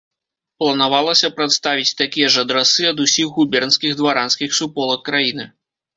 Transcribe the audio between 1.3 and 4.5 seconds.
прадставіць такія ж адрасы ад усіх губернскіх дваранскіх